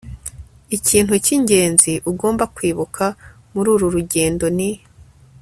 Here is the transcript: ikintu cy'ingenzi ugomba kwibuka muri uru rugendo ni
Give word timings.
ikintu 0.77 1.13
cy'ingenzi 1.23 1.93
ugomba 2.11 2.43
kwibuka 2.55 3.05
muri 3.53 3.67
uru 3.75 3.87
rugendo 3.95 4.45
ni 4.57 4.69